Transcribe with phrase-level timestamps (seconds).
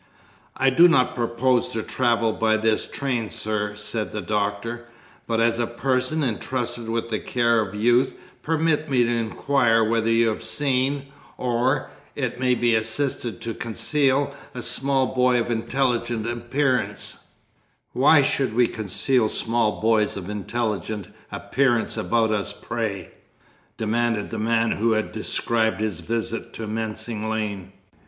[0.57, 4.87] "I do not propose to travel by this train, sir," said the Doctor;
[5.27, 10.09] "but, as a person entrusted with the care of youth, permit me to inquire whether
[10.09, 11.05] you have seen
[11.37, 17.25] (or, it may be assisted to conceal) a small boy of intelligent appearance"
[17.93, 23.11] "Why should we conceal small boys of intelligent appearance about us, pray?"
[23.77, 27.71] demanded the man who had described his visit to Mincing Lane.